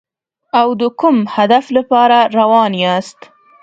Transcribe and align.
او 0.59 0.67
د 0.81 0.83
کوم 0.99 1.17
هدف 1.35 1.65
لپاره 1.77 2.17
روان 2.37 2.71
یاست. 2.83 3.19